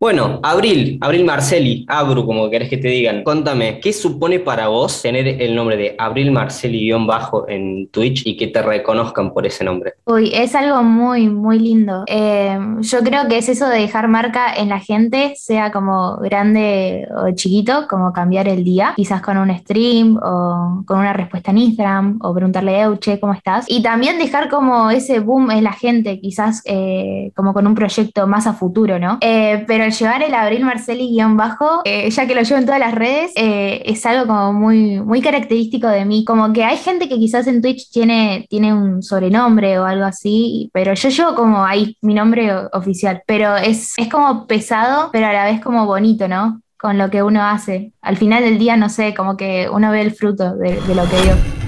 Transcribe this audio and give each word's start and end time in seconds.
Bueno, 0.00 0.40
Abril, 0.42 0.96
Abril 1.02 1.26
Marceli, 1.26 1.84
Abru, 1.86 2.24
como 2.24 2.48
querés 2.48 2.70
que 2.70 2.78
te 2.78 2.88
digan, 2.88 3.22
contame, 3.22 3.80
¿qué 3.80 3.92
supone 3.92 4.38
para 4.38 4.68
vos 4.68 5.02
tener 5.02 5.28
el 5.28 5.54
nombre 5.54 5.76
de 5.76 5.94
Abril 5.98 6.32
Marceli-bajo 6.32 7.46
en 7.50 7.86
Twitch 7.88 8.26
y 8.26 8.38
que 8.38 8.46
te 8.46 8.62
reconozcan 8.62 9.30
por 9.30 9.46
ese 9.46 9.62
nombre? 9.62 9.92
Uy, 10.06 10.30
es 10.32 10.54
algo 10.54 10.82
muy, 10.82 11.28
muy 11.28 11.58
lindo. 11.58 12.04
Eh, 12.06 12.58
yo 12.80 13.00
creo 13.00 13.28
que 13.28 13.36
es 13.36 13.50
eso 13.50 13.68
de 13.68 13.80
dejar 13.80 14.08
marca 14.08 14.54
en 14.54 14.70
la 14.70 14.78
gente, 14.80 15.34
sea 15.36 15.70
como 15.70 16.16
grande 16.16 17.06
o 17.14 17.32
chiquito, 17.32 17.86
como 17.86 18.14
cambiar 18.14 18.48
el 18.48 18.64
día, 18.64 18.94
quizás 18.96 19.20
con 19.20 19.36
un 19.36 19.54
stream 19.54 20.16
o 20.16 20.82
con 20.86 20.98
una 20.98 21.12
respuesta 21.12 21.50
en 21.50 21.58
Instagram 21.58 22.20
o 22.22 22.32
preguntarle, 22.32 22.80
Euche, 22.80 23.20
¿cómo 23.20 23.34
estás? 23.34 23.66
Y 23.68 23.82
también 23.82 24.18
dejar 24.18 24.48
como 24.48 24.90
ese 24.90 25.20
boom 25.20 25.50
en 25.50 25.62
la 25.62 25.74
gente, 25.74 26.18
quizás 26.20 26.62
eh, 26.64 27.32
como 27.36 27.52
con 27.52 27.66
un 27.66 27.74
proyecto 27.74 28.26
más 28.26 28.46
a 28.46 28.54
futuro, 28.54 28.98
¿no? 28.98 29.18
Eh, 29.20 29.62
pero 29.68 29.89
llevar 29.90 30.22
el 30.22 30.34
Abril 30.34 30.64
Marceli 30.64 31.10
guion 31.10 31.36
bajo, 31.36 31.82
eh, 31.84 32.10
ya 32.10 32.26
que 32.26 32.34
lo 32.34 32.42
llevo 32.42 32.58
en 32.58 32.66
todas 32.66 32.80
las 32.80 32.94
redes, 32.94 33.32
eh, 33.36 33.82
es 33.84 34.04
algo 34.06 34.26
como 34.26 34.52
muy, 34.52 35.00
muy 35.00 35.20
característico 35.20 35.88
de 35.88 36.04
mí. 36.04 36.24
Como 36.24 36.52
que 36.52 36.64
hay 36.64 36.76
gente 36.76 37.08
que 37.08 37.18
quizás 37.18 37.46
en 37.46 37.60
Twitch 37.62 37.90
tiene, 37.90 38.46
tiene 38.48 38.74
un 38.74 39.02
sobrenombre 39.02 39.78
o 39.78 39.84
algo 39.84 40.04
así, 40.04 40.70
pero 40.72 40.94
yo 40.94 41.08
llevo 41.08 41.34
como 41.34 41.64
ahí 41.64 41.96
mi 42.00 42.14
nombre 42.14 42.50
oficial. 42.72 43.22
Pero 43.26 43.56
es, 43.56 43.94
es 43.98 44.08
como 44.08 44.46
pesado, 44.46 45.10
pero 45.12 45.26
a 45.26 45.32
la 45.32 45.44
vez 45.44 45.60
como 45.60 45.86
bonito, 45.86 46.28
¿no? 46.28 46.62
Con 46.78 46.96
lo 46.96 47.10
que 47.10 47.22
uno 47.22 47.42
hace. 47.44 47.92
Al 48.00 48.16
final 48.16 48.42
del 48.42 48.58
día, 48.58 48.76
no 48.76 48.88
sé, 48.88 49.14
como 49.14 49.36
que 49.36 49.68
uno 49.70 49.90
ve 49.90 50.00
el 50.00 50.12
fruto 50.12 50.56
de, 50.56 50.80
de 50.80 50.94
lo 50.94 51.04
que 51.08 51.20
dio. 51.20 51.60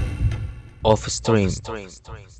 Off 0.81 1.07
stream 1.07 1.49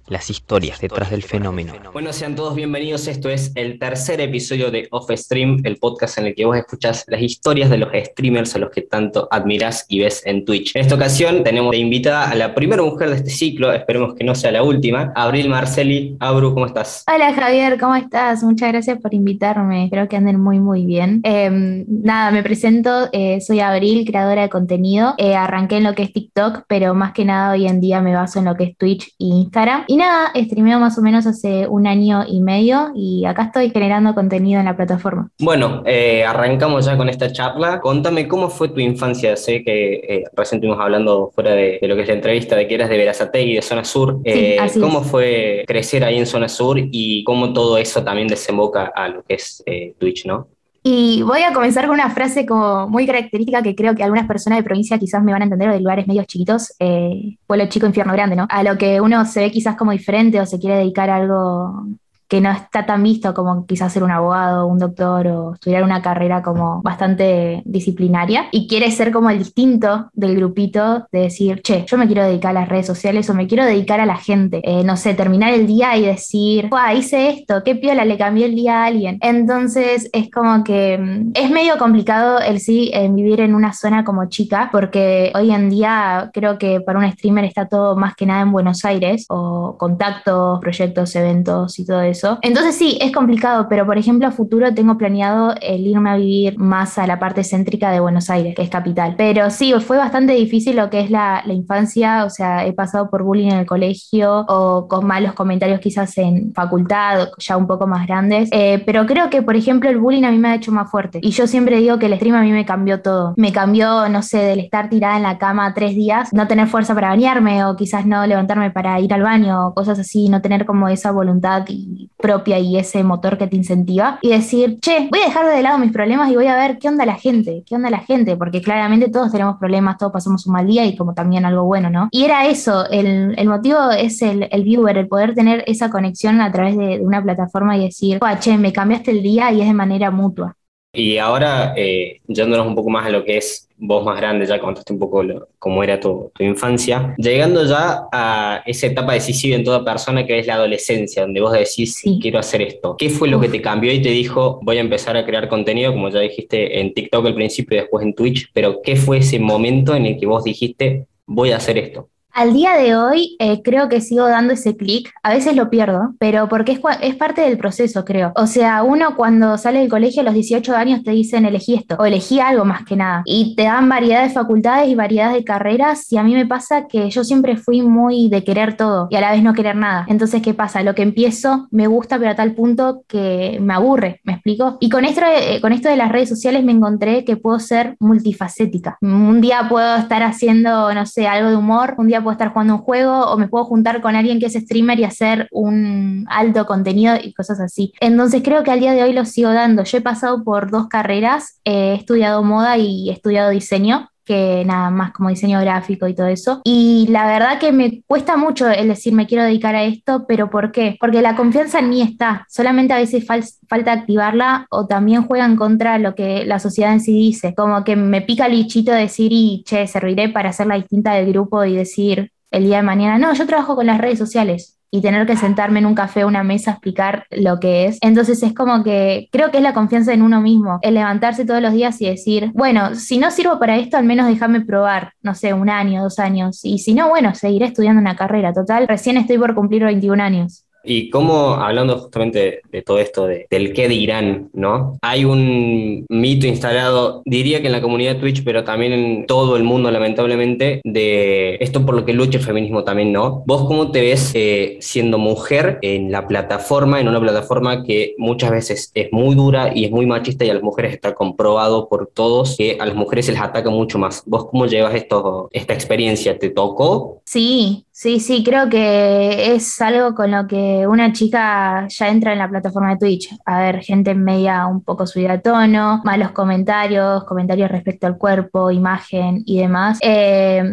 las 0.08 0.30
historias 0.30 0.80
detrás 0.82 1.10
del 1.10 1.24
fenómeno. 1.24 1.74
Bueno, 1.94 2.12
sean 2.12 2.36
todos 2.36 2.56
bienvenidos. 2.56 3.08
Esto 3.08 3.30
es 3.30 3.52
el 3.56 3.80
tercer 3.80 4.20
episodio 4.22 4.70
de 4.70 4.88
Off 4.92 5.10
Stream, 5.12 5.62
el 5.64 5.78
podcast 5.78 6.18
en 6.18 6.28
el 6.28 6.36
que 6.36 6.46
vos 6.46 6.58
escuchás 6.58 7.06
las 7.08 7.22
historias 7.22 7.70
de 7.70 7.78
los 7.78 7.90
streamers 7.94 8.56
a 8.56 8.60
los 8.60 8.70
que 8.70 8.82
tanto 8.82 9.28
admirás 9.32 9.86
y 9.88 10.00
ves 10.00 10.22
en 10.26 10.44
Twitch. 10.46 10.76
En 10.76 10.82
esta 10.82 10.96
ocasión 10.96 11.44
tenemos 11.44 11.72
de 11.72 11.78
invitada 11.78 12.30
a 12.30 12.36
la 12.36 12.54
primera 12.54 12.84
mujer 12.84 13.10
de 13.10 13.16
este 13.18 13.30
ciclo, 13.30 13.72
esperemos 13.72 14.16
que 14.16 14.24
no 14.24 14.36
sea 14.36 14.52
la 14.52 14.64
última, 14.64 15.14
Abril 15.16 15.50
Marceli. 15.50 16.18
Abru, 16.20 16.54
¿cómo 16.54 16.66
estás? 16.66 17.04
Hola 17.14 17.34
Javier, 17.34 17.80
¿cómo 17.80 17.96
estás? 17.96 18.44
Muchas 18.44 18.72
gracias 18.72 19.00
por 19.00 19.14
invitarme. 19.14 19.86
Espero 19.86 20.10
que 20.10 20.18
anden 20.18 20.40
muy, 20.40 20.60
muy 20.60 20.86
bien. 20.86 21.22
Em, 21.24 21.86
nada, 21.88 22.32
me 22.32 22.44
presento, 22.44 23.10
eh, 23.14 23.40
soy 23.42 23.62
Abril, 23.62 24.06
creadora 24.06 24.44
de 24.44 24.50
contenido. 24.50 25.14
Eh, 25.18 25.36
arranqué 25.36 25.78
en 25.78 25.84
lo 25.84 25.96
que 25.96 26.04
es 26.04 26.14
TikTok, 26.14 26.64
pero 26.68 26.94
más 26.94 27.14
que 27.14 27.26
nada 27.26 27.52
hoy 27.52 27.68
en 27.68 27.80
día 27.80 28.02
me 28.02 28.14
baso 28.14 28.40
en 28.40 28.46
lo 28.46 28.56
que 28.56 28.66
es 28.66 28.78
Twitch 28.78 29.08
e 29.20 29.26
Instagram. 29.26 29.86
Y 29.94 29.96
nada, 29.96 30.32
streameo 30.36 30.80
más 30.80 30.98
o 30.98 31.04
menos 31.04 31.28
hace 31.28 31.68
un 31.68 31.86
año 31.86 32.24
y 32.28 32.42
medio 32.42 32.92
y 32.96 33.26
acá 33.26 33.44
estoy 33.44 33.70
generando 33.70 34.16
contenido 34.16 34.60
en 34.60 34.66
la 34.66 34.76
plataforma. 34.76 35.30
Bueno, 35.40 35.84
eh, 35.86 36.24
arrancamos 36.24 36.86
ya 36.86 36.98
con 36.98 37.10
esta 37.10 37.32
charla. 37.32 37.80
Contame 37.80 38.28
cómo 38.28 38.50
fue 38.50 38.70
tu 38.70 38.80
infancia. 38.80 39.38
Sé 39.38 39.64
que 39.64 39.94
eh, 39.94 40.24
recién 40.36 40.58
estuvimos 40.58 40.80
hablando 40.84 41.30
fuera 41.36 41.52
de, 41.52 41.78
lo 41.84 41.96
que 41.96 42.02
es 42.02 42.08
la 42.08 42.16
entrevista 42.16 42.56
de 42.56 42.68
que 42.68 42.74
eras 42.74 42.90
de 42.90 42.98
Verazategui, 42.98 43.54
de 43.54 43.62
Zona 43.62 43.84
Sur. 43.84 44.20
Eh, 44.24 44.58
¿Cómo 44.80 45.04
fue 45.04 45.64
crecer 45.68 46.04
ahí 46.04 46.18
en 46.18 46.26
Zona 46.26 46.50
Sur 46.50 46.80
y 46.80 47.24
cómo 47.24 47.54
todo 47.54 47.78
eso 47.78 48.04
también 48.04 48.28
desemboca 48.28 48.92
a 48.96 49.10
lo 49.10 49.22
que 49.22 49.36
es 49.36 49.64
Twitch, 50.00 50.26
no? 50.26 50.48
Y 50.86 51.22
voy 51.22 51.42
a 51.44 51.54
comenzar 51.54 51.86
con 51.86 51.94
una 51.94 52.10
frase 52.10 52.46
como 52.46 52.90
muy 52.90 53.06
característica 53.06 53.64
que 53.64 53.74
creo 53.74 53.96
que 53.96 54.04
algunas 54.04 54.28
personas 54.28 54.60
de 54.60 54.64
provincia 54.64 55.00
quizás 55.00 55.24
me 55.24 55.32
van 55.32 55.42
a 55.42 55.46
entender, 55.46 55.70
o 55.70 55.74
de 55.74 55.80
lugares 55.80 56.08
medios 56.08 56.28
chiquitos, 56.28 56.74
eh, 56.80 57.38
pueblo 57.48 57.68
chico, 57.70 57.86
infierno 57.86 58.12
grande, 58.12 58.36
¿no? 58.36 58.48
A 58.50 58.64
lo 58.64 58.78
que 58.78 59.00
uno 59.00 59.24
se 59.26 59.40
ve 59.40 59.52
quizás 59.52 59.78
como 59.78 59.94
diferente 59.94 60.42
o 60.42 60.46
se 60.46 60.60
quiere 60.60 60.78
dedicar 60.78 61.10
a 61.10 61.16
algo 61.16 61.88
que 62.34 62.42
no 62.42 62.50
está 62.50 62.84
tan 62.88 63.04
visto 63.04 63.32
como 63.36 63.68
quizás 63.68 63.94
ser 63.94 64.02
un 64.02 64.10
abogado, 64.10 64.66
un 64.66 64.80
doctor 64.80 65.28
o 65.28 65.54
estudiar 65.54 65.84
una 65.84 66.02
carrera 66.02 66.42
como 66.42 66.82
bastante 66.82 67.62
disciplinaria. 67.64 68.48
Y 68.52 68.68
quiere 68.68 68.90
ser 68.90 69.12
como 69.12 69.30
el 69.30 69.38
distinto 69.38 70.10
del 70.14 70.36
grupito 70.38 71.06
de 71.12 71.20
decir, 71.20 71.62
che, 71.62 71.86
yo 71.86 71.96
me 71.96 72.08
quiero 72.08 72.24
dedicar 72.24 72.50
a 72.50 72.62
las 72.62 72.70
redes 72.70 72.88
sociales 72.88 73.30
o 73.30 73.36
me 73.36 73.46
quiero 73.46 73.66
dedicar 73.66 74.00
a 74.00 74.08
la 74.08 74.16
gente, 74.16 74.62
eh, 74.64 74.84
no 74.84 74.98
sé, 74.98 75.14
terminar 75.14 75.54
el 75.54 75.68
día 75.68 75.96
y 75.96 76.08
decir, 76.08 76.72
hice 76.98 77.30
esto, 77.30 77.62
qué 77.64 77.76
piola, 77.76 78.04
le 78.04 78.18
cambié 78.18 78.48
el 78.48 78.56
día 78.56 78.82
a 78.82 78.86
alguien. 78.88 79.20
Entonces 79.22 80.10
es 80.12 80.32
como 80.32 80.64
que 80.64 80.98
mm, 80.98 81.34
es 81.36 81.52
medio 81.52 81.78
complicado 81.78 82.40
el 82.40 82.60
sí 82.60 82.90
en 82.96 83.16
vivir 83.16 83.42
en 83.42 83.54
una 83.54 83.74
zona 83.74 84.04
como 84.04 84.26
chica 84.26 84.70
porque 84.72 85.32
hoy 85.36 85.52
en 85.52 85.70
día 85.70 86.32
creo 86.34 86.58
que 86.58 86.82
para 86.82 86.98
un 86.98 87.12
streamer 87.12 87.46
está 87.46 87.68
todo 87.68 87.96
más 87.96 88.16
que 88.16 88.26
nada 88.26 88.42
en 88.42 88.52
Buenos 88.52 88.86
Aires 88.86 89.28
o 89.30 89.78
contactos, 89.78 90.60
proyectos, 90.62 91.16
eventos 91.16 91.78
y 91.78 91.86
todo 91.86 92.02
eso 92.02 92.23
entonces 92.42 92.76
sí, 92.76 92.98
es 93.02 93.12
complicado, 93.12 93.68
pero 93.70 93.86
por 93.86 93.98
ejemplo 93.98 94.28
a 94.28 94.32
futuro 94.32 94.74
tengo 94.74 94.98
planeado 94.98 95.56
el 95.62 95.86
irme 95.86 96.10
a 96.10 96.16
vivir 96.16 96.58
más 96.58 96.98
a 96.98 97.08
la 97.08 97.20
parte 97.20 97.44
céntrica 97.44 97.92
de 97.92 98.00
Buenos 98.00 98.30
Aires, 98.30 98.56
que 98.56 98.62
es 98.62 98.70
capital. 98.70 99.16
Pero 99.18 99.50
sí, 99.50 99.74
fue 99.80 99.98
bastante 99.98 100.34
difícil 100.34 100.76
lo 100.76 100.90
que 100.90 101.02
es 101.02 101.10
la, 101.10 101.44
infancia, 101.54 102.26
o 102.26 102.30
sea, 102.30 102.66
he 102.66 102.74
pasado 102.74 103.10
por 103.10 103.24
bullying 103.24 103.52
en 103.52 103.60
el 103.60 103.66
colegio 103.66 104.46
o 104.48 104.88
con 104.88 105.06
malos 105.06 105.34
comentarios 105.34 105.80
quizás 105.80 106.18
en 106.18 106.52
facultad, 106.54 107.30
ya 107.38 107.58
un 107.58 107.68
poco 107.68 107.86
más 107.86 108.08
grandes, 108.08 108.50
eh, 108.52 108.82
pero 108.86 109.06
creo 109.06 109.30
que 109.30 109.42
por 109.44 109.56
ejemplo 109.56 109.90
el 109.90 110.00
bullying 110.00 110.24
a 110.24 110.32
mí 110.32 110.40
me 110.40 110.50
ha 110.50 110.56
hecho 110.56 110.72
más 110.72 110.90
fuerte. 110.90 111.20
Y 111.22 111.32
yo 111.32 111.48
siempre 111.48 111.78
digo 111.78 112.00
que 112.00 112.08
el 112.08 112.16
stream 112.16 112.36
a 112.36 112.42
mí 112.42 112.52
me 112.52 112.66
cambió 112.66 113.02
todo. 113.02 113.34
Me 113.38 113.52
cambió, 113.52 114.10
no 114.10 114.22
sé, 114.24 114.40
del 114.40 114.60
estar 114.60 114.90
tirada 114.90 115.18
en 115.18 115.24
la 115.24 115.38
cama 115.38 115.74
tres 115.74 115.96
días, 115.96 116.34
no 116.34 116.48
tener 116.48 116.68
fuerza 116.68 116.94
para 116.96 117.10
bañarme 117.10 117.66
o 117.66 117.76
quizás 117.76 118.06
no 118.06 118.26
levantarme 118.26 118.72
para 118.72 119.00
ir 119.00 119.14
al 119.14 119.22
baño, 119.22 119.68
o 119.68 119.74
cosas 119.74 120.00
así, 120.00 120.30
no 120.30 120.42
tener 120.42 120.66
como 120.66 120.88
esa 120.88 121.12
voluntad 121.12 121.66
y 121.68 122.03
propia 122.18 122.60
y 122.60 122.78
ese 122.78 123.04
motor 123.04 123.38
que 123.38 123.48
te 123.48 123.56
incentiva 123.56 124.20
y 124.22 124.30
decir, 124.30 124.80
che, 124.80 125.08
voy 125.12 125.22
a 125.22 125.26
dejar 125.26 125.48
de 125.48 125.62
lado 125.62 125.78
mis 125.78 125.92
problemas 125.92 126.32
y 126.32 126.36
voy 126.36 126.48
a 126.48 126.56
ver 126.56 126.78
qué 126.80 126.88
onda 126.88 127.06
la 127.06 127.16
gente, 127.16 127.64
qué 127.66 127.76
onda 127.76 127.90
la 127.90 128.00
gente, 128.00 128.36
porque 128.38 128.62
claramente 128.62 129.10
todos 129.10 129.32
tenemos 129.32 129.58
problemas, 129.58 129.98
todos 129.98 130.12
pasamos 130.12 130.46
un 130.48 130.54
mal 130.54 130.68
día 130.68 130.86
y 130.86 130.96
como 130.96 131.14
también 131.14 131.46
algo 131.46 131.64
bueno, 131.64 131.90
¿no? 131.90 132.10
Y 132.12 132.24
era 132.24 132.48
eso, 132.48 132.90
el, 132.90 133.36
el 133.38 133.48
motivo 133.48 133.92
es 133.92 134.22
el, 134.22 134.48
el, 134.52 134.64
viewer, 134.64 134.98
el 134.98 135.08
poder 135.08 135.34
tener 135.34 135.64
esa 135.68 135.90
conexión 135.90 136.42
a 136.42 136.52
través 136.52 136.78
de, 136.78 137.00
una 137.02 137.22
plataforma 137.22 137.78
y 137.78 137.86
decir, 137.86 138.20
che, 138.40 138.58
me 138.58 138.74
cambiaste 138.74 139.12
el 139.12 139.24
día 139.24 139.52
y 139.52 139.62
es 139.62 139.68
de 139.68 139.74
manera 139.74 140.12
mutua. 140.12 140.56
Y 140.96 141.18
ahora, 141.18 141.74
eh, 141.76 142.22
yéndonos 142.28 142.68
un 142.68 142.76
poco 142.76 142.90
más 142.90 143.08
a 143.08 143.10
lo 143.10 143.24
que 143.26 143.38
es 143.38 143.68
vos 143.86 144.04
más 144.06 144.16
grande, 144.16 144.46
ya 144.46 144.60
contaste 144.60 144.94
un 144.94 145.00
poco 145.00 145.24
cómo 145.60 145.84
era 145.84 146.00
tu, 146.00 146.32
tu, 146.34 146.44
infancia, 146.44 147.14
llegando 147.18 147.66
ya 147.66 148.08
a 148.14 148.64
esa 148.66 148.88
etapa 148.88 149.14
decisiva 149.14 149.58
en 149.58 149.64
toda 149.66 149.84
persona 149.84 150.26
que 150.26 150.40
es 150.40 150.48
la 150.48 150.56
adolescencia, 150.56 151.24
donde 151.24 151.42
vos 151.42 151.52
decís, 151.52 151.96
sí. 151.96 152.18
quiero 152.22 152.40
hacer 152.40 152.62
esto. 152.62 152.96
¿Qué 152.98 153.10
fue 153.10 153.28
lo 153.28 153.42
que 153.42 153.50
te 153.50 153.62
cambió 153.62 153.92
y 153.92 154.02
te 154.02 154.10
dijo, 154.10 154.60
voy 154.64 154.78
a 154.78 154.82
empezar 154.82 155.18
a 155.18 155.26
crear 155.26 155.50
contenido, 155.50 155.92
como 155.92 156.10
ya 156.10 156.22
dijiste 156.22 156.80
en 156.80 156.94
TikTok 156.94 157.26
al 157.26 157.36
principio 157.36 157.78
y 157.78 157.82
después 157.82 158.06
en 158.06 158.14
Twitch, 158.14 158.50
pero 158.54 158.82
qué 158.82 158.96
fue 158.96 159.18
ese 159.18 159.38
momento 159.40 159.94
en 159.96 160.06
el 160.06 160.18
que 160.18 160.26
vos 160.28 160.46
dijiste, 160.46 161.06
voy 161.26 161.52
a 161.52 161.58
hacer 161.58 161.78
esto? 161.78 162.10
Al 162.34 162.52
día 162.52 162.76
de 162.78 162.96
hoy 162.96 163.36
eh, 163.38 163.62
creo 163.62 163.90
que 163.90 164.02
sigo 164.02 164.28
dando 164.28 164.54
ese 164.54 164.76
clic, 164.76 165.14
a 165.22 165.32
veces 165.32 165.56
lo 165.56 165.70
pierdo, 165.70 166.16
pero 166.18 166.50
porque 166.50 166.80
es, 167.02 167.16
parte 167.16 167.42
del 167.42 167.60
proceso, 167.60 168.04
creo. 168.04 168.32
O 168.36 168.48
sea, 168.48 168.82
uno 168.82 169.16
cuando 169.16 169.56
sale 169.60 169.80
del 169.80 169.90
colegio 169.90 170.22
a 170.22 170.26
los 170.26 170.34
18 170.34 170.76
años 170.76 171.04
te 171.04 171.12
dicen 171.12 171.46
elegí 171.46 171.76
esto 171.76 171.96
o 172.00 172.06
elegí 172.06 172.40
algo 172.40 172.66
más 172.66 172.86
que 172.86 172.96
nada 172.96 173.22
y 173.26 173.56
te 173.56 173.66
dan 173.66 173.88
variedad 173.88 174.24
de 174.24 174.32
facultades 174.32 174.90
y 174.90 174.96
variedad 174.96 175.32
de 175.32 175.44
carreras 175.44 176.12
y 176.12 176.18
a 176.18 176.24
mí 176.24 176.34
me 176.34 176.48
pasa 176.48 176.88
que 176.88 177.08
yo 177.12 177.24
siempre 177.24 177.56
fui 177.56 177.84
muy 177.84 178.30
de 178.30 178.44
querer 178.44 178.78
todo 178.78 179.08
y 179.12 179.16
a 179.16 179.22
la 179.22 179.32
vez 179.32 179.44
no 179.44 179.54
querer 179.54 179.76
nada. 179.76 180.08
Entonces, 180.10 180.42
¿qué 180.42 180.56
pasa? 180.56 180.82
Lo 180.82 180.96
que 180.96 181.04
empiezo 181.04 181.68
me 181.70 181.86
gusta 181.86 182.18
pero 182.18 182.32
a 182.32 182.36
tal 182.36 182.56
punto 182.56 183.04
que 183.08 183.60
me 183.62 183.76
aburre, 183.76 184.22
¿me 184.24 184.34
explico? 184.34 184.78
Y 184.80 184.90
con 184.90 185.06
esto, 185.06 185.22
eh, 185.24 185.62
con 185.62 185.72
esto 185.72 185.88
de 185.88 185.98
las 185.98 186.12
redes 186.12 186.30
sociales 186.30 186.64
me 186.64 186.72
encontré 186.72 187.26
que 187.26 187.38
puedo 187.38 187.60
ser 187.60 187.96
multifacética. 188.00 188.98
Un 189.02 189.40
día 189.40 189.68
puedo 189.70 189.98
estar 189.98 190.24
haciendo, 190.24 190.92
no 190.96 191.06
sé, 191.06 191.28
algo 191.28 191.52
de 191.52 191.58
humor, 191.58 191.94
un 192.00 192.08
día 192.08 192.23
puedo 192.24 192.34
estar 192.34 192.50
jugando 192.50 192.76
un 192.76 192.82
juego 192.82 193.26
o 193.26 193.38
me 193.38 193.48
puedo 193.48 193.66
juntar 193.66 194.02
con 194.02 194.16
alguien 194.16 194.40
que 194.40 194.48
es 194.48 194.54
streamer 194.54 195.00
y 195.00 195.04
hacer 195.04 195.48
un 195.52 196.26
alto 196.30 196.66
contenido 196.66 197.16
y 197.22 197.34
cosas 197.34 197.60
así. 197.60 197.94
Entonces 198.00 198.42
creo 198.44 198.64
que 198.64 198.72
al 198.72 198.80
día 198.80 198.94
de 198.94 199.04
hoy 199.04 199.14
lo 199.14 199.26
sigo 199.26 199.52
dando. 199.52 199.84
Yo 199.84 199.98
he 199.98 200.02
pasado 200.02 200.44
por 200.44 200.72
dos 200.72 200.88
carreras, 200.88 201.60
he 201.64 201.94
estudiado 201.96 202.44
moda 202.44 202.78
y 202.78 203.10
he 203.10 203.14
estudiado 203.14 203.50
diseño 203.50 204.10
que 204.26 204.64
nada 204.66 204.90
más 204.90 205.12
como 205.12 205.30
diseño 205.30 205.60
gráfico 205.60 206.08
y 206.08 206.16
todo 206.16 206.28
eso. 206.28 206.62
Y 206.64 207.08
la 207.10 207.28
verdad 207.28 207.60
que 207.60 207.72
me 207.72 208.02
cuesta 208.08 208.38
mucho 208.38 208.70
el 208.70 208.88
decir 208.88 209.14
me 209.14 209.28
quiero 209.28 209.44
dedicar 209.44 209.76
a 209.76 209.84
esto, 209.84 210.26
pero 210.28 210.50
¿por 210.50 210.72
qué? 210.72 210.98
Porque 211.00 211.22
la 211.22 211.36
confianza 211.36 211.80
en 211.80 211.90
mí 211.90 212.02
está, 212.02 212.46
solamente 212.50 212.94
a 212.94 212.98
veces 212.98 213.26
falta 213.26 213.92
activarla 213.92 214.66
o 214.70 214.88
también 214.88 215.24
juegan 215.24 215.56
contra 215.56 215.98
lo 215.98 216.16
que 216.16 216.46
la 216.46 216.60
sociedad 216.60 216.94
en 216.94 217.02
sí 217.02 217.14
dice, 217.14 217.54
como 217.56 217.84
que 217.84 217.96
me 217.96 218.22
pica 218.22 218.46
el 218.46 218.54
bichito 218.54 218.92
decir 218.92 219.32
y 219.32 219.64
che, 219.66 219.88
serviré 219.88 220.30
para 220.30 220.50
hacer 220.50 220.68
la 220.68 220.76
distinta 220.76 221.14
del 221.14 221.32
grupo 221.32 221.64
y 221.64 221.76
decir 221.76 222.32
el 222.52 222.66
día 222.66 222.78
de 222.78 222.84
mañana, 222.84 223.18
no, 223.18 223.34
yo 223.34 223.48
trabajo 223.48 223.76
con 223.76 223.88
las 223.88 223.98
redes 223.98 224.20
sociales 224.20 224.78
y 224.94 225.02
tener 225.02 225.26
que 225.26 225.36
sentarme 225.36 225.80
en 225.80 225.88
un 225.88 225.96
café 225.96 226.24
o 226.24 226.28
una 226.28 226.44
mesa 226.44 226.70
a 226.70 226.74
explicar 226.76 227.26
lo 227.32 227.60
que 227.60 227.86
es. 227.86 227.98
Entonces 228.02 228.44
es 228.44 228.54
como 228.54 228.84
que 228.84 229.28
creo 229.32 229.50
que 229.50 229.58
es 229.58 229.64
la 229.64 229.74
confianza 229.74 230.14
en 230.14 230.22
uno 230.22 230.40
mismo, 230.40 230.78
el 230.84 230.94
levantarse 230.94 231.46
todos 231.46 231.64
los 231.64 231.74
días 231.74 232.00
y 232.00 232.06
decir, 232.06 232.52
bueno, 232.54 232.94
si 232.94 233.18
no 233.18 233.32
sirvo 233.32 233.58
para 233.58 233.78
esto, 233.78 233.98
al 233.98 234.06
menos 234.06 234.28
déjame 234.28 234.62
probar, 234.62 235.14
no 235.24 235.34
sé, 235.34 235.52
un 235.56 235.72
año, 235.72 236.04
dos 236.04 236.20
años. 236.20 236.64
Y 236.64 236.78
si 236.78 236.94
no, 236.94 237.10
bueno, 237.10 237.34
seguiré 237.34 237.66
estudiando 237.66 238.00
una 238.00 238.16
carrera. 238.16 238.54
Total, 238.54 238.88
recién 238.88 239.18
estoy 239.18 239.40
por 239.40 239.56
cumplir 239.56 239.84
21 239.84 240.22
años. 240.22 240.63
Y 240.84 241.10
como, 241.10 241.56
hablando 241.56 241.98
justamente 241.98 242.62
de, 242.70 242.82
todo 242.82 243.00
esto, 243.00 243.28
de, 243.28 243.48
del 243.50 243.74
qué 243.74 243.88
dirán, 243.88 244.50
¿no? 244.54 244.98
Hay 245.02 245.26
un 245.26 246.06
mito 246.10 246.48
instalado, 246.48 247.22
diría 247.26 247.62
que 247.62 247.68
en 247.68 247.72
la 247.72 247.82
comunidad 247.82 248.18
Twitch, 248.18 248.44
pero 248.44 248.64
también 248.64 248.94
en 248.94 249.26
todo 249.26 249.56
el 249.56 249.64
mundo, 249.64 249.90
lamentablemente, 249.92 250.82
de 250.84 251.56
esto 251.62 251.86
por 251.86 251.96
lo 251.96 252.06
que 252.06 252.14
lucha 252.14 252.38
el 252.38 252.44
feminismo 252.44 252.84
también, 252.84 253.12
¿no? 253.12 253.44
¿Vos 253.46 253.66
cómo 253.66 253.92
te 253.92 254.02
ves 254.02 254.32
eh, 254.36 254.78
siendo 254.82 255.18
mujer 255.18 255.80
en 255.82 256.12
la 256.12 256.28
plataforma, 256.28 257.00
en 257.00 257.08
una 257.08 257.20
plataforma 257.22 257.84
que 257.84 258.16
muchas 258.18 258.52
veces 258.52 258.92
es 258.94 259.08
muy 259.12 259.36
dura 259.36 259.72
y 259.74 259.86
es 259.86 259.92
muy 259.92 260.06
machista 260.06 260.46
y 260.46 260.50
a 260.50 260.54
las 260.54 260.64
mujeres 260.64 260.94
está 260.94 261.14
comprobado 261.14 261.88
por 261.88 262.08
todos 262.08 262.56
que 262.58 262.78
a 262.80 262.86
las 262.86 262.96
mujeres 262.96 263.26
se 263.28 263.32
les 263.32 263.42
ataca 263.42 263.70
mucho 263.70 263.98
más? 263.98 264.24
¿Vos 264.26 264.48
cómo 264.50 264.66
llevas 264.66 264.96
esto, 264.96 265.50
esta 265.52 265.74
experiencia? 265.74 266.38
¿Te 266.38 266.50
tocó? 266.50 267.22
Sí, 267.34 267.88
Sí, 267.96 268.20
sí, 268.20 268.44
creo 268.44 268.70
que 268.70 269.54
es 269.54 269.80
algo 269.80 270.16
con 270.16 270.32
lo 270.32 270.48
que 270.48 270.88
una 270.88 271.14
chica 271.14 271.88
ya 271.88 272.08
entra 272.10 272.34
en 272.34 272.40
la 272.40 272.50
plataforma 272.50 272.90
de 272.90 272.98
Twitch. 272.98 273.30
A 273.46 273.60
ver, 273.60 273.82
gente 273.82 274.10
en 274.10 274.24
media 274.24 274.66
un 274.66 274.84
poco 274.84 275.06
subida 275.06 275.34
a 275.34 275.42
tono, 275.42 276.02
malos 276.04 276.32
comentarios, 276.32 277.24
comentarios 277.26 277.70
respecto 277.70 278.08
al 278.08 278.18
cuerpo, 278.18 278.72
imagen 278.72 279.44
y 279.46 279.60
demás. 279.60 280.00
Eh, 280.02 280.64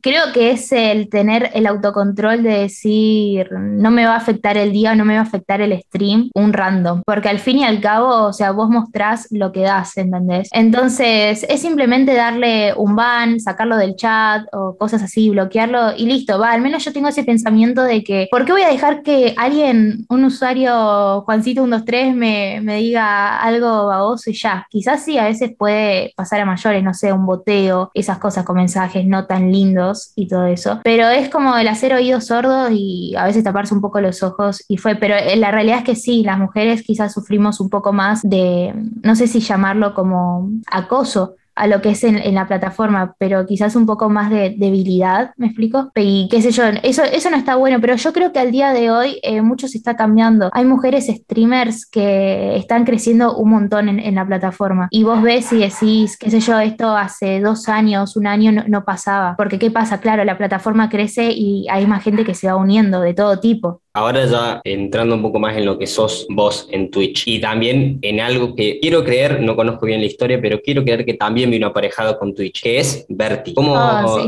creo 0.00 0.32
que 0.32 0.52
es 0.52 0.70
el 0.70 1.08
tener 1.08 1.50
el 1.54 1.66
autocontrol 1.66 2.44
de 2.44 2.60
decir, 2.60 3.50
no 3.50 3.90
me 3.90 4.06
va 4.06 4.14
a 4.14 4.18
afectar 4.18 4.56
el 4.56 4.70
día, 4.70 4.94
no 4.94 5.04
me 5.04 5.14
va 5.14 5.20
a 5.20 5.24
afectar 5.24 5.60
el 5.60 5.76
stream, 5.82 6.30
un 6.34 6.52
random. 6.52 7.02
Porque 7.04 7.28
al 7.28 7.40
fin 7.40 7.58
y 7.58 7.64
al 7.64 7.80
cabo, 7.80 8.28
o 8.28 8.32
sea, 8.32 8.52
vos 8.52 8.70
mostrás 8.70 9.26
lo 9.32 9.50
que 9.50 9.62
das, 9.62 9.96
¿entendés? 9.96 10.48
Entonces, 10.52 11.44
es 11.48 11.60
simplemente 11.60 12.14
darle 12.14 12.74
un 12.74 12.94
ban, 12.94 13.40
sacarlo 13.40 13.76
del 13.76 13.96
chat 13.96 14.46
o 14.52 14.76
cosas 14.78 15.02
así, 15.02 15.30
bloquearlo 15.30 15.83
y 15.96 16.06
listo 16.06 16.42
al 16.42 16.60
menos 16.60 16.84
yo 16.84 16.92
tengo 16.92 17.08
ese 17.08 17.24
pensamiento 17.24 17.82
de 17.82 18.02
que, 18.02 18.28
¿por 18.30 18.44
qué 18.44 18.52
voy 18.52 18.62
a 18.62 18.68
dejar 18.68 19.02
que 19.02 19.34
alguien, 19.36 20.04
un 20.08 20.24
usuario 20.24 21.24
Juancito123, 21.24 22.14
me, 22.14 22.60
me 22.62 22.76
diga 22.76 23.38
algo 23.40 23.86
baboso 23.86 24.30
y 24.30 24.34
ya? 24.34 24.66
Quizás 24.70 25.04
sí, 25.04 25.18
a 25.18 25.24
veces 25.24 25.52
puede 25.56 26.12
pasar 26.16 26.40
a 26.40 26.44
mayores, 26.44 26.82
no 26.82 26.94
sé, 26.94 27.12
un 27.12 27.26
boteo, 27.26 27.90
esas 27.94 28.18
cosas 28.18 28.44
con 28.44 28.56
mensajes 28.56 29.06
no 29.06 29.26
tan 29.26 29.52
lindos 29.52 30.12
y 30.16 30.28
todo 30.28 30.46
eso. 30.46 30.80
Pero 30.84 31.08
es 31.08 31.28
como 31.28 31.56
el 31.56 31.68
hacer 31.68 31.94
oídos 31.94 32.26
sordos 32.26 32.70
y 32.72 33.14
a 33.16 33.24
veces 33.24 33.44
taparse 33.44 33.74
un 33.74 33.80
poco 33.80 34.00
los 34.00 34.22
ojos 34.22 34.64
y 34.68 34.76
fue. 34.76 34.96
Pero 34.96 35.14
la 35.36 35.50
realidad 35.50 35.78
es 35.78 35.84
que 35.84 35.96
sí, 35.96 36.22
las 36.22 36.38
mujeres 36.38 36.82
quizás 36.82 37.12
sufrimos 37.12 37.60
un 37.60 37.70
poco 37.70 37.92
más 37.92 38.22
de, 38.22 38.74
no 39.02 39.16
sé 39.16 39.26
si 39.26 39.40
llamarlo 39.40 39.94
como 39.94 40.50
acoso 40.66 41.36
a 41.54 41.66
lo 41.66 41.80
que 41.80 41.90
es 41.90 42.04
en, 42.04 42.34
la 42.34 42.46
plataforma, 42.46 43.14
pero 43.18 43.46
quizás 43.46 43.76
un 43.76 43.86
poco 43.86 44.08
más 44.10 44.30
de 44.30 44.54
debilidad, 44.56 45.32
¿me 45.36 45.46
explico? 45.46 45.90
Y 45.94 46.28
qué 46.30 46.42
sé 46.42 46.50
yo, 46.50 46.64
eso, 46.82 47.04
eso 47.04 47.30
no 47.30 47.36
está 47.36 47.56
bueno, 47.56 47.80
pero 47.80 47.94
yo 47.94 48.12
creo 48.12 48.32
que 48.32 48.40
al 48.40 48.50
día 48.50 48.72
de 48.72 48.90
hoy 48.90 49.20
eh, 49.22 49.40
mucho 49.42 49.68
se 49.68 49.78
está 49.78 49.96
cambiando. 49.96 50.50
Hay 50.52 50.64
mujeres 50.64 51.06
streamers 51.06 51.86
que 51.86 52.56
están 52.56 52.84
creciendo 52.84 53.36
un 53.36 53.50
montón 53.50 53.88
en, 53.88 54.14
la 54.14 54.26
plataforma 54.26 54.86
y 54.90 55.02
vos 55.02 55.22
ves 55.22 55.52
y 55.52 55.58
decís, 55.58 56.16
qué 56.16 56.30
sé 56.30 56.40
yo, 56.40 56.58
esto 56.60 56.96
hace 56.96 57.40
dos 57.40 57.68
años, 57.68 58.16
un 58.16 58.26
año 58.26 58.64
no 58.68 58.84
pasaba, 58.84 59.34
porque 59.36 59.58
¿qué 59.58 59.70
pasa? 59.70 59.98
Claro, 59.98 60.24
la 60.24 60.38
plataforma 60.38 60.88
crece 60.88 61.32
y 61.32 61.66
hay 61.68 61.86
más 61.86 62.02
gente 62.02 62.24
que 62.24 62.34
se 62.34 62.46
va 62.46 62.56
uniendo 62.56 63.00
de 63.00 63.14
todo 63.14 63.40
tipo. 63.40 63.82
Ahora 63.96 64.26
ya 64.26 64.60
entrando 64.64 65.14
un 65.14 65.22
poco 65.22 65.38
más 65.38 65.56
en 65.56 65.66
lo 65.66 65.78
que 65.78 65.86
sos 65.86 66.26
vos 66.28 66.66
en 66.72 66.90
Twitch 66.90 67.28
y 67.28 67.40
también 67.40 68.00
en 68.02 68.18
algo 68.18 68.56
que 68.56 68.80
quiero 68.80 69.04
creer, 69.04 69.40
no 69.40 69.54
conozco 69.54 69.86
bien 69.86 70.00
la 70.00 70.06
historia, 70.06 70.40
pero 70.42 70.60
quiero 70.60 70.82
creer 70.82 71.04
que 71.04 71.14
también 71.14 71.48
vino 71.48 71.68
aparejado 71.68 72.18
con 72.18 72.34
Twitch, 72.34 72.60
que 72.60 72.80
es 72.80 73.06
Berti. 73.08 73.54
¿Cómo, 73.54 73.76
ah, 73.76 74.26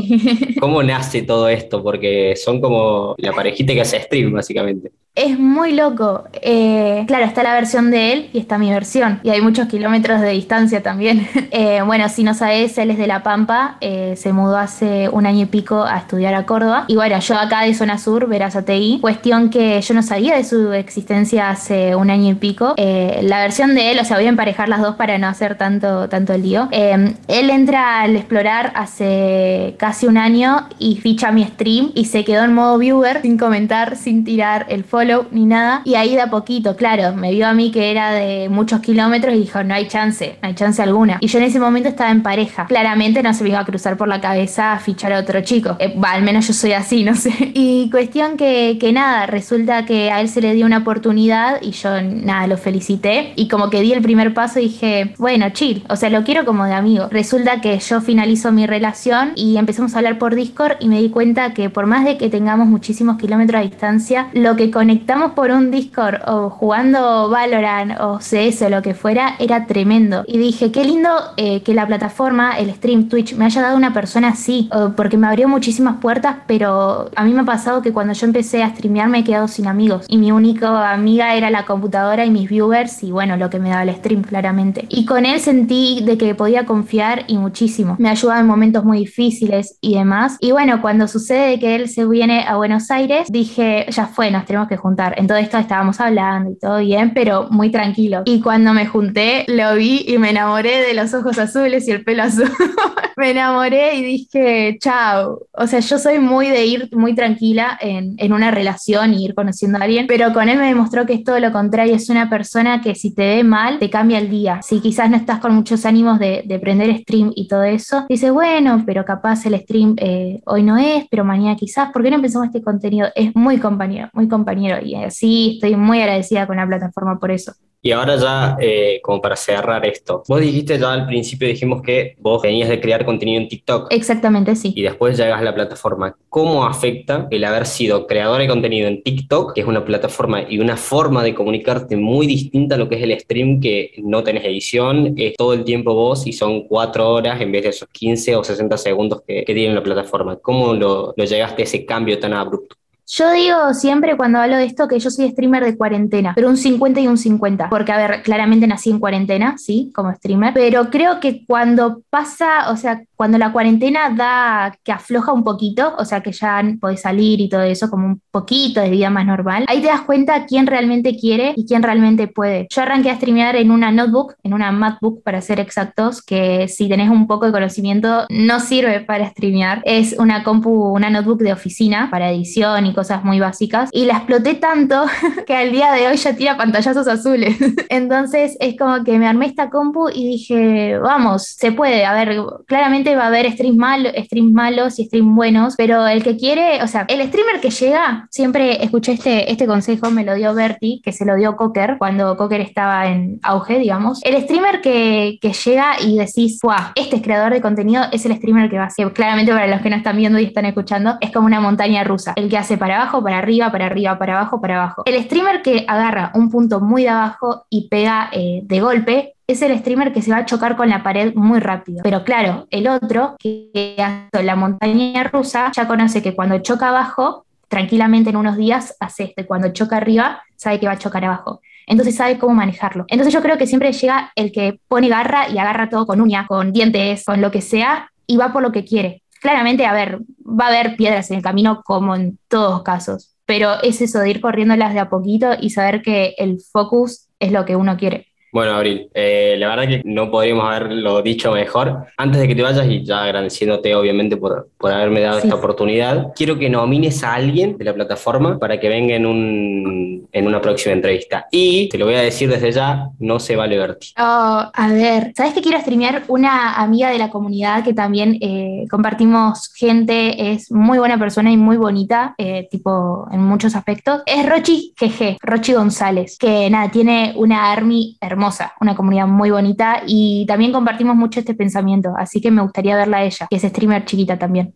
¿Cómo 0.61 0.81
nace 0.83 1.23
todo 1.23 1.49
esto? 1.49 1.83
Porque 1.83 2.37
son 2.37 2.61
como 2.61 3.13
la 3.17 3.33
parejita 3.33 3.73
que 3.73 3.81
hace 3.81 3.99
stream, 3.99 4.31
básicamente. 4.31 4.89
Es 5.17 5.39
muy 5.39 5.73
loco. 5.73 6.25
Eh, 6.31 7.03
claro, 7.07 7.25
está 7.25 7.41
la 7.41 7.55
versión 7.55 7.89
de 7.89 8.13
él 8.13 8.29
y 8.33 8.37
está 8.37 8.59
mi 8.59 8.69
versión. 8.69 9.19
Y 9.23 9.31
hay 9.31 9.41
muchos 9.41 9.67
kilómetros 9.67 10.21
de 10.21 10.29
distancia 10.29 10.83
también. 10.83 11.27
Eh, 11.49 11.81
bueno, 11.81 12.07
si 12.09 12.23
no 12.23 12.33
sabes, 12.33 12.77
él 12.77 12.91
es 12.91 12.97
de 12.99 13.07
La 13.07 13.23
Pampa. 13.23 13.77
Eh, 13.81 14.15
se 14.17 14.31
mudó 14.31 14.57
hace 14.57 15.09
un 15.09 15.25
año 15.25 15.43
y 15.43 15.45
pico 15.45 15.83
a 15.83 15.97
estudiar 15.97 16.35
a 16.35 16.45
Córdoba. 16.45 16.83
Y 16.87 16.95
bueno, 16.95 17.17
yo 17.19 17.35
acá 17.35 17.61
de 17.61 17.73
Zona 17.73 17.97
Sur, 17.97 18.27
verás 18.27 18.55
ATI. 18.55 18.99
Cuestión 19.01 19.49
que 19.49 19.81
yo 19.81 19.93
no 19.93 20.03
sabía 20.03 20.35
de 20.35 20.43
su 20.43 20.73
existencia 20.73 21.49
hace 21.49 21.95
un 21.95 22.11
año 22.11 22.31
y 22.31 22.35
pico. 22.35 22.75
la 22.77 23.39
versión 23.39 23.73
de 23.73 23.91
él, 23.91 23.99
o 23.99 24.05
sea, 24.05 24.17
voy 24.17 24.25
a 24.25 24.29
emparejar 24.29 24.69
las 24.69 24.81
dos 24.81 24.97
para 24.97 25.17
no 25.17 25.27
hacer 25.27 25.57
tanto, 25.57 26.09
tanto 26.09 26.37
lío. 26.37 26.67
él 26.71 27.49
entra 27.49 28.01
al 28.01 28.15
explorar 28.17 28.73
hace 28.75 29.75
casi 29.79 30.05
un 30.05 30.17
año 30.17 30.67
y 30.77 30.97
ficha 30.97 31.31
mi 31.31 31.43
stream 31.45 31.91
y 31.95 32.05
se 32.05 32.23
quedó 32.23 32.43
en 32.43 32.53
modo 32.53 32.77
viewer 32.77 33.21
sin 33.21 33.37
comentar, 33.37 33.95
sin 33.95 34.23
tirar 34.23 34.65
el 34.69 34.83
follow 34.83 35.06
ni 35.31 35.45
nada. 35.45 35.81
Y 35.85 35.95
ahí 35.95 36.15
de 36.15 36.21
a 36.21 36.29
poquito, 36.29 36.75
claro, 36.75 37.15
me 37.15 37.31
vio 37.31 37.47
a 37.47 37.53
mí 37.53 37.71
que 37.71 37.91
era 37.91 38.11
de 38.11 38.49
muchos 38.49 38.81
kilómetros 38.81 39.33
y 39.35 39.39
dijo, 39.39 39.63
no 39.63 39.73
hay 39.73 39.87
chance, 39.87 40.37
no 40.41 40.47
hay 40.47 40.55
chance 40.55 40.81
alguna. 40.81 41.17
Y 41.21 41.27
yo 41.27 41.39
en 41.39 41.45
ese 41.45 41.59
momento 41.59 41.89
estaba 41.89 42.11
en 42.11 42.23
pareja. 42.23 42.65
Claramente 42.65 43.23
no 43.23 43.33
se 43.33 43.43
me 43.43 43.49
iba 43.49 43.59
a 43.59 43.65
cruzar 43.65 43.97
por 43.97 44.07
la 44.07 44.21
cabeza 44.21 44.73
a 44.73 44.79
fichar 44.79 45.13
a 45.13 45.19
otro 45.19 45.41
chico. 45.41 45.75
Eh, 45.79 45.95
al 46.03 46.21
menos 46.21 46.47
yo 46.47 46.53
soy 46.53 46.73
así, 46.73 47.03
no 47.05 47.15
sé. 47.15 47.31
Y 47.53 47.89
cuestión 47.89 48.37
que, 48.37 48.77
que 48.79 48.91
nada, 48.91 49.25
resulta 49.25 49.85
que 49.85 50.11
a 50.11 50.21
él 50.21 50.29
se 50.29 50.41
le 50.41 50.53
dio 50.53 50.65
una 50.65 50.79
oportunidad 50.79 51.61
y 51.61 51.71
yo 51.71 52.01
nada, 52.01 52.47
lo 52.47 52.57
felicité. 52.57 53.33
Y 53.35 53.47
como 53.47 53.69
que 53.69 53.81
di 53.81 53.93
el 53.93 54.01
primer 54.01 54.33
paso 54.33 54.59
y 54.59 54.63
dije, 54.63 55.13
bueno, 55.17 55.49
chill, 55.51 55.83
o 55.89 55.95
sea, 55.95 56.09
lo 56.09 56.23
quiero 56.23 56.45
como 56.45 56.65
de 56.65 56.73
amigo. 56.73 57.07
Resulta 57.11 57.61
que 57.61 57.77
yo 57.79 58.01
finalizo 58.01 58.51
mi 58.51 58.65
relación 58.65 59.31
y 59.35 59.57
empezamos 59.57 59.93
a 59.95 59.99
hablar 59.99 60.17
por 60.17 60.35
Discord 60.35 60.77
y 60.79 60.87
me 60.87 61.01
di 61.01 61.09
cuenta 61.09 61.53
que 61.53 61.69
por 61.69 61.85
más 61.85 62.05
de 62.05 62.17
que 62.17 62.29
tengamos 62.29 62.67
muchísimos 62.67 63.17
kilómetros 63.17 63.59
a 63.59 63.63
distancia, 63.63 64.29
lo 64.33 64.55
que 64.55 64.71
conecta 64.71 64.96
estamos 64.97 65.31
por 65.31 65.51
un 65.51 65.71
Discord 65.71 66.21
o 66.27 66.49
jugando 66.49 67.29
Valorant 67.29 67.99
o 67.99 68.19
CS 68.19 68.63
o 68.63 68.69
lo 68.69 68.81
que 68.81 68.93
fuera, 68.93 69.35
era 69.39 69.65
tremendo. 69.65 70.23
Y 70.27 70.37
dije, 70.37 70.71
qué 70.71 70.83
lindo 70.83 71.09
eh, 71.37 71.61
que 71.61 71.73
la 71.73 71.87
plataforma, 71.87 72.57
el 72.57 72.73
stream 72.73 73.09
Twitch, 73.09 73.35
me 73.35 73.45
haya 73.45 73.61
dado 73.61 73.77
una 73.77 73.93
persona 73.93 74.29
así, 74.29 74.69
porque 74.95 75.17
me 75.17 75.27
abrió 75.27 75.47
muchísimas 75.47 75.97
puertas, 75.97 76.37
pero 76.47 77.09
a 77.15 77.23
mí 77.23 77.33
me 77.33 77.41
ha 77.41 77.45
pasado 77.45 77.81
que 77.81 77.93
cuando 77.93 78.13
yo 78.13 78.25
empecé 78.25 78.63
a 78.63 78.69
streamear 78.69 79.09
me 79.09 79.19
he 79.19 79.23
quedado 79.23 79.47
sin 79.47 79.67
amigos. 79.67 80.05
Y 80.07 80.17
mi 80.17 80.31
única 80.31 80.91
amiga 80.91 81.35
era 81.35 81.49
la 81.49 81.65
computadora 81.65 82.25
y 82.25 82.31
mis 82.31 82.49
viewers 82.49 83.03
y 83.03 83.11
bueno, 83.11 83.37
lo 83.37 83.49
que 83.49 83.59
me 83.59 83.69
daba 83.69 83.83
el 83.83 83.95
stream 83.95 84.23
claramente. 84.23 84.85
Y 84.89 85.05
con 85.05 85.25
él 85.25 85.39
sentí 85.39 86.01
de 86.03 86.17
que 86.17 86.35
podía 86.35 86.65
confiar 86.65 87.23
y 87.27 87.37
muchísimo. 87.37 87.95
Me 87.99 88.09
ayudaba 88.09 88.39
en 88.39 88.47
momentos 88.47 88.83
muy 88.83 88.99
difíciles 88.99 89.77
y 89.81 89.95
demás. 89.95 90.37
Y 90.39 90.51
bueno, 90.51 90.81
cuando 90.81 91.07
sucede 91.07 91.59
que 91.59 91.75
él 91.75 91.89
se 91.89 92.05
viene 92.05 92.45
a 92.47 92.57
Buenos 92.57 92.89
Aires, 92.91 93.27
dije, 93.29 93.85
ya 93.89 94.07
fue, 94.07 94.31
nos 94.31 94.45
tenemos 94.45 94.67
que 94.67 94.77
juntar 94.77 94.86
en 95.15 95.27
todo 95.27 95.37
esto 95.37 95.57
estábamos 95.57 95.99
hablando 95.99 96.51
y 96.51 96.57
todo 96.57 96.79
bien, 96.79 97.13
pero 97.13 97.47
muy 97.49 97.71
tranquilo. 97.71 98.23
Y 98.25 98.41
cuando 98.41 98.73
me 98.73 98.85
junté, 98.87 99.45
lo 99.47 99.75
vi 99.75 100.05
y 100.07 100.17
me 100.17 100.29
enamoré 100.29 100.81
de 100.81 100.93
los 100.93 101.13
ojos 101.13 101.37
azules 101.37 101.87
y 101.87 101.91
el 101.91 102.03
pelo 102.03 102.23
azul. 102.23 102.49
me 103.17 103.31
enamoré 103.31 103.95
y 103.95 104.03
dije, 104.03 104.77
chao. 104.79 105.39
O 105.51 105.67
sea, 105.67 105.79
yo 105.79 105.97
soy 105.97 106.19
muy 106.19 106.49
de 106.49 106.65
ir 106.65 106.89
muy 106.95 107.15
tranquila 107.15 107.77
en, 107.81 108.13
en, 108.17 108.31
una 108.31 108.51
relación 108.51 109.13
y 109.13 109.25
ir 109.25 109.33
conociendo 109.33 109.79
a 109.79 109.81
alguien, 109.81 110.05
pero 110.05 110.31
con 110.33 110.47
él 110.49 110.59
me 110.59 110.67
demostró 110.67 111.05
que 111.07 111.13
es 111.13 111.23
todo 111.23 111.39
lo 111.39 111.51
contrario. 111.51 111.95
Es 111.95 112.09
una 112.09 112.29
persona 112.29 112.81
que 112.81 112.93
si 112.93 113.13
te 113.15 113.23
ve 113.23 113.43
mal, 113.43 113.79
te 113.79 113.89
cambia 113.89 114.19
el 114.19 114.29
día. 114.29 114.61
Si 114.61 114.79
quizás 114.81 115.09
no 115.09 115.17
estás 115.17 115.39
con 115.39 115.55
muchos 115.55 115.85
ánimos 115.85 116.19
de, 116.19 116.43
de 116.45 116.59
prender 116.59 116.95
stream 116.99 117.31
y 117.35 117.47
todo 117.47 117.63
eso, 117.63 118.05
dice, 118.07 118.29
bueno, 118.29 118.83
pero 118.85 119.03
capaz 119.03 119.45
el 119.47 119.59
stream 119.61 119.95
eh, 119.97 120.41
hoy 120.45 120.61
no 120.61 120.77
es, 120.77 121.05
pero 121.09 121.25
mañana 121.25 121.55
quizás. 121.55 121.91
¿Por 121.91 122.03
qué 122.03 122.11
no 122.11 122.17
empezamos 122.17 122.47
este 122.47 122.61
contenido? 122.61 123.07
Es 123.15 123.35
muy 123.35 123.57
compañero, 123.57 124.09
muy 124.13 124.27
compañero 124.27 124.77
y 124.85 124.93
así 124.93 125.55
estoy 125.55 125.75
muy 125.75 126.01
agradecida 126.01 126.45
con 126.45 126.57
la 126.57 126.67
plataforma 126.67 127.19
por 127.19 127.31
eso. 127.31 127.53
Y 127.81 127.91
ahora 127.91 128.15
ya, 128.17 128.57
eh, 128.59 128.99
como 129.01 129.21
para 129.21 129.35
cerrar 129.35 129.85
esto, 129.85 130.23
vos 130.27 130.41
dijiste 130.41 130.77
ya 130.79 130.93
al 130.93 131.05
principio, 131.05 131.47
dijimos 131.47 131.81
que 131.81 132.15
vos 132.19 132.41
venías 132.41 132.69
de 132.69 132.81
crear 132.81 133.05
contenido 133.05 133.41
en 133.41 133.47
TikTok. 133.47 133.87
Exactamente, 133.91 134.55
sí. 134.55 134.73
Y 134.75 134.81
después 134.81 135.17
llegas 135.17 135.39
a 135.39 135.43
la 135.43 135.53
plataforma. 135.53 136.15
¿Cómo 136.29 136.65
afecta 136.65 137.27
el 137.31 137.43
haber 137.43 137.65
sido 137.65 138.07
creador 138.07 138.41
de 138.41 138.47
contenido 138.47 138.87
en 138.87 139.03
TikTok, 139.03 139.53
que 139.53 139.61
es 139.61 139.67
una 139.67 139.85
plataforma 139.85 140.41
y 140.49 140.59
una 140.59 140.75
forma 140.75 141.23
de 141.23 141.33
comunicarte 141.33 141.95
muy 141.95 142.27
distinta 142.27 142.75
a 142.75 142.77
lo 142.77 142.89
que 142.89 142.95
es 142.95 143.03
el 143.03 143.19
stream, 143.19 143.59
que 143.61 143.91
no 144.03 144.23
tenés 144.23 144.45
edición, 144.45 145.13
es 145.17 145.35
todo 145.35 145.53
el 145.53 145.63
tiempo 145.63 145.93
vos 145.93 146.25
y 146.27 146.33
son 146.33 146.67
cuatro 146.67 147.09
horas 147.09 147.39
en 147.41 147.51
vez 147.51 147.63
de 147.63 147.69
esos 147.69 147.87
15 147.89 148.35
o 148.35 148.43
60 148.43 148.77
segundos 148.77 149.21
que, 149.25 149.43
tiene 149.57 149.73
la 149.73 149.81
plataforma? 149.81 150.37
¿Cómo 150.37 150.73
lo, 150.73 151.13
lo 151.15 151.25
llegaste 151.25 151.61
a 151.61 151.65
ese 151.65 151.85
cambio 151.85 152.19
tan 152.19 152.33
abrupto? 152.33 152.75
Yo 153.09 153.31
digo 153.31 153.73
siempre 153.73 154.17
cuando 154.17 154.39
hablo 154.39 154.57
de 154.57 154.65
esto 154.65 154.85
que 154.89 154.99
yo 154.99 155.09
soy 155.09 155.29
streamer 155.29 155.63
de 155.63 155.77
cuarentena, 155.77 156.33
pero 156.35 156.49
un 156.49 156.57
50 156.57 156.99
y 156.99 157.07
un 157.07 157.17
50, 157.17 157.69
porque 157.69 157.93
a 157.93 157.97
ver, 157.97 158.21
claramente 158.21 158.67
nací 158.67 158.89
en 158.89 158.99
cuarentena, 158.99 159.57
sí, 159.57 159.93
como 159.95 160.13
streamer, 160.13 160.53
pero 160.53 160.89
creo 160.89 161.21
que 161.21 161.45
cuando 161.45 162.01
pasa, 162.09 162.69
o 162.69 162.75
sea, 162.75 163.01
cuando 163.15 163.37
la 163.37 163.53
cuarentena 163.53 164.09
da 164.09 164.77
que 164.83 164.91
afloja 164.91 165.31
un 165.31 165.45
poquito, 165.45 165.95
o 165.97 166.03
sea, 166.03 166.21
que 166.21 166.33
ya 166.33 166.61
podés 166.81 167.01
salir 167.01 167.39
y 167.39 167.47
todo 167.47 167.61
eso, 167.61 167.89
como 167.89 168.07
un 168.07 168.21
poquito 168.29 168.81
de 168.81 168.89
vida 168.89 169.09
más 169.09 169.25
normal, 169.25 169.63
ahí 169.69 169.79
te 169.79 169.87
das 169.87 170.01
cuenta 170.01 170.45
quién 170.45 170.67
realmente 170.67 171.15
quiere 171.15 171.53
y 171.55 171.65
quién 171.65 171.83
realmente 171.83 172.27
puede. 172.27 172.67
Yo 172.69 172.81
arranqué 172.81 173.09
a 173.09 173.15
streamear 173.15 173.55
en 173.55 173.71
una 173.71 173.89
notebook, 173.89 174.35
en 174.43 174.53
una 174.53 174.73
MacBook 174.73 175.23
para 175.23 175.39
ser 175.39 175.61
exactos, 175.61 176.21
que 176.21 176.67
si 176.67 176.89
tenés 176.89 177.09
un 177.09 177.25
poco 177.25 177.45
de 177.45 177.53
conocimiento 177.53 178.25
no 178.29 178.59
sirve 178.59 178.99
para 178.99 179.29
streamear, 179.29 179.81
es 179.85 180.13
una 180.19 180.43
compu, 180.43 180.93
una 180.93 181.09
notebook 181.09 181.39
de 181.39 181.53
oficina 181.53 182.09
para 182.11 182.31
edición 182.31 182.85
y 182.85 182.96
cosas 182.97 183.23
muy 183.23 183.39
básicas. 183.39 183.91
Y 183.91 184.05
la 184.05 184.13
exploté 184.13 184.55
tanto 184.55 185.05
que 185.45 185.55
al 185.55 185.71
día 185.71 185.91
de 185.91 186.07
hoy 186.07 186.17
ya 186.17 186.35
tira 186.35 186.57
pantallazos 186.57 187.07
azules. 187.07 187.55
Entonces 187.89 188.57
es 188.59 188.75
como 188.75 189.03
que 189.03 189.19
me 189.19 189.27
armé 189.27 189.45
esta 189.45 189.69
compu 189.69 190.09
y 190.09 190.27
dije, 190.27 190.97
vamos, 190.97 191.43
se 191.43 191.71
puede. 191.71 192.05
A 192.05 192.13
ver, 192.15 192.35
claramente 192.65 193.15
va 193.15 193.25
a 193.25 193.27
haber 193.27 193.51
streams, 193.51 193.77
malos 193.77 194.13
streams 194.25 194.51
malos 194.51 194.97
y 194.97 195.05
streams 195.05 195.35
buenos, 195.35 195.75
pero 195.77 196.07
el 196.07 196.23
que 196.23 196.37
quiere, 196.37 196.81
o 196.81 196.87
sea, 196.87 197.05
el 197.07 197.21
streamer 197.27 197.61
que 197.61 197.69
llega, 197.69 198.27
siempre 198.31 198.83
escuché 198.83 199.11
este, 199.11 199.51
este 199.51 199.67
consejo, 199.67 200.09
me 200.09 200.23
lo 200.23 200.33
dio 200.33 200.55
Bertie, 200.55 201.01
que 201.03 201.11
se 201.11 201.23
lo 201.23 201.35
dio 201.35 201.55
Cocker 201.55 201.97
cuando 201.99 202.35
Cocker 202.35 202.61
estaba 202.61 203.07
en 203.07 203.39
auge, 203.43 203.77
digamos. 203.77 204.21
El 204.23 204.41
streamer 204.41 204.81
que, 204.81 205.37
que 205.39 205.53
llega 205.53 206.01
y 206.01 206.17
decís, 206.17 206.59
¡guau! 206.63 206.93
Este 206.95 207.21
creador 207.21 207.53
de 207.53 207.61
contenido 207.61 208.05
es 208.11 208.25
el 208.25 208.35
streamer 208.35 208.71
que 208.71 208.79
va 208.79 208.85
a 208.85 208.89
ser. 208.89 209.13
Claramente 209.13 209.51
para 209.51 209.67
los 209.67 209.81
que 209.81 209.91
no 209.91 209.97
están 209.97 210.17
viendo 210.17 210.39
y 210.39 210.45
están 210.45 210.65
escuchando, 210.65 211.17
es 211.21 211.31
como 211.31 211.45
una 211.45 211.59
montaña 211.59 212.03
rusa. 212.03 212.33
El 212.35 212.49
que 212.49 212.57
hace 212.57 212.77
para 212.77 212.86
abajo, 212.95 213.23
para 213.23 213.37
arriba, 213.37 213.71
para 213.71 213.85
arriba, 213.85 214.17
para 214.17 214.39
abajo, 214.39 214.61
para 214.61 214.75
abajo. 214.75 215.03
El 215.05 215.21
streamer 215.23 215.61
que 215.61 215.85
agarra 215.87 216.31
un 216.33 216.49
punto 216.49 216.79
muy 216.79 217.03
de 217.03 217.09
abajo 217.09 217.65
y 217.69 217.87
pega 217.87 218.29
eh, 218.31 218.61
de 218.63 218.79
golpe, 218.79 219.33
es 219.47 219.61
el 219.61 219.77
streamer 219.79 220.11
que 220.11 220.21
se 220.21 220.31
va 220.31 220.37
a 220.37 220.45
chocar 220.45 220.75
con 220.75 220.89
la 220.89 221.03
pared 221.03 221.33
muy 221.33 221.59
rápido. 221.59 222.01
Pero 222.03 222.23
claro, 222.23 222.67
el 222.69 222.87
otro 222.87 223.35
que 223.39 223.95
hace 223.97 224.43
la 224.43 224.57
montaña 224.57 225.23
rusa 225.23 225.71
ya 225.73 225.87
conoce 225.87 226.21
que 226.21 226.35
cuando 226.35 226.59
choca 226.59 226.89
abajo, 226.89 227.45
tranquilamente 227.69 228.29
en 228.29 228.35
unos 228.35 228.57
días 228.57 228.95
hace 228.99 229.25
este. 229.25 229.45
Cuando 229.45 229.69
choca 229.69 229.97
arriba, 229.97 230.41
sabe 230.55 230.79
que 230.79 230.87
va 230.87 230.93
a 230.93 230.97
chocar 230.97 231.23
abajo. 231.23 231.61
Entonces 231.85 232.15
sabe 232.15 232.37
cómo 232.37 232.53
manejarlo. 232.53 233.05
Entonces 233.07 233.33
yo 233.33 233.41
creo 233.41 233.57
que 233.57 233.67
siempre 233.67 233.93
llega 233.93 234.31
el 234.35 234.51
que 234.51 234.79
pone 234.89 235.07
garra 235.07 235.49
y 235.49 235.57
agarra 235.57 235.89
todo 235.89 236.05
con 236.05 236.19
uña, 236.19 236.45
con 236.45 236.73
dientes, 236.73 237.23
con 237.23 237.39
lo 237.39 237.49
que 237.49 237.61
sea, 237.61 238.11
y 238.25 238.35
va 238.35 238.51
por 238.51 238.61
lo 238.61 238.73
que 238.73 238.83
quiere. 238.83 239.23
Claramente, 239.41 239.85
a 239.85 239.93
ver, 239.93 240.19
va 240.45 240.65
a 240.65 240.67
haber 240.69 240.95
piedras 240.95 241.29
en 241.31 241.37
el 241.37 241.43
camino 241.43 241.83
como 241.83 242.15
en 242.15 242.39
todos 242.47 242.83
casos, 242.83 243.35
pero 243.45 243.81
es 243.83 244.01
eso 244.01 244.19
de 244.19 244.29
ir 244.29 244.41
corriéndolas 244.41 244.93
de 244.93 244.99
a 244.99 245.09
poquito 245.09 245.51
y 245.59 245.69
saber 245.69 246.01
que 246.01 246.35
el 246.37 246.59
focus 246.59 247.27
es 247.39 247.51
lo 247.51 247.65
que 247.65 247.75
uno 247.75 247.97
quiere. 247.97 248.26
Bueno, 248.51 248.71
Abril, 248.71 249.09
eh, 249.13 249.55
la 249.57 249.67
verdad 249.69 249.87
que 249.87 250.01
no 250.05 250.31
podríamos 250.31 250.65
haberlo 250.65 251.21
dicho 251.21 251.51
mejor. 251.51 252.07
Antes 252.17 252.41
de 252.41 252.47
que 252.47 252.55
te 252.55 252.61
vayas, 252.61 252.87
y 252.87 253.03
ya 253.03 253.23
agradeciéndote 253.23 253.93
obviamente 253.93 254.37
por, 254.37 254.69
por 254.77 254.91
haberme 254.91 255.19
dado 255.19 255.39
esta 255.39 255.55
oportunidad, 255.55 256.27
quiero 256.35 256.57
que 256.57 256.69
nomines 256.69 257.23
a 257.23 257.35
alguien 257.35 257.77
de 257.77 257.85
la 257.85 257.93
plataforma 257.93 258.57
para 258.57 258.79
que 258.79 258.87
venga 258.87 259.15
en, 259.15 259.25
un, 259.25 260.27
en 260.31 260.47
una 260.47 260.61
próxima 260.61 260.93
entrevista. 260.93 261.47
Y 261.51 261.89
te 261.89 261.97
lo 261.97 262.05
voy 262.05 262.15
a 262.15 262.21
decir 262.21 262.49
desde 262.49 262.71
ya, 262.71 263.09
no 263.19 263.39
se 263.39 263.55
vale 263.55 263.77
verte. 263.77 264.07
Oh, 264.17 264.63
a 264.73 264.87
ver, 264.91 265.33
¿sabes 265.35 265.53
que 265.53 265.61
quiero 265.61 265.79
streamear? 265.79 266.23
Una 266.27 266.81
amiga 266.81 267.11
de 267.11 267.17
la 267.17 267.29
comunidad 267.29 267.83
que 267.83 267.93
también 267.93 268.37
eh, 268.41 268.85
compartimos 268.89 269.73
gente, 269.75 270.53
es 270.53 270.71
muy 270.71 270.99
buena 270.99 271.19
persona 271.19 271.51
y 271.51 271.57
muy 271.57 271.77
bonita, 271.77 272.33
eh, 272.37 272.67
tipo 272.71 273.27
en 273.31 273.41
muchos 273.41 273.75
aspectos. 273.75 274.21
Es 274.25 274.47
Rochi 274.47 274.93
GG, 274.99 275.37
Rochi 275.41 275.73
González, 275.73 276.37
que 276.37 276.69
nada, 276.69 276.89
tiene 276.89 277.33
una 277.35 277.71
army 277.71 278.17
hermosa 278.21 278.36
hermosa, 278.37 278.73
una 278.79 278.95
comunidad 278.95 279.25
muy 279.25 279.49
bonita 279.49 280.03
y 280.05 280.45
también 280.45 280.71
compartimos 280.71 281.15
mucho 281.15 281.39
este 281.39 281.55
pensamiento, 281.55 282.13
así 282.17 282.39
que 282.39 282.51
me 282.51 282.61
gustaría 282.61 282.95
verla 282.95 283.17
a 283.17 283.23
ella, 283.23 283.47
que 283.49 283.55
es 283.55 283.63
streamer 283.63 284.05
chiquita 284.05 284.37
también. 284.37 284.75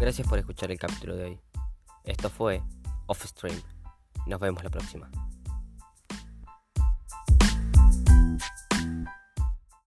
Gracias 0.00 0.26
por 0.26 0.38
escuchar 0.38 0.70
el 0.70 0.78
capítulo 0.78 1.16
de 1.16 1.24
hoy. 1.24 1.40
Esto 2.04 2.28
fue 2.30 2.60
Off 3.06 3.24
Stream. 3.24 3.60
Nos 4.26 4.40
vemos 4.40 4.64
la 4.64 4.70
próxima. 4.70 5.08